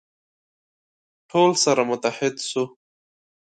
[1.29, 2.63] ټول سره متحد سو.